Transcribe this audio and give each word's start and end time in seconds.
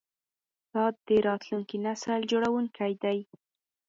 استاد 0.57 0.93
د 1.07 1.09
راتلونکي 1.27 1.77
نسل 1.85 2.19
جوړوونکی 2.31 2.91
دی. 3.03 3.17